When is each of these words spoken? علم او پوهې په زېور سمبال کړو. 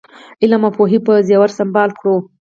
علم 0.41 0.61
او 0.67 0.71
پوهې 0.77 0.99
په 1.05 1.13
زېور 1.27 1.51
سمبال 1.57 1.89
کړو. 1.99 2.15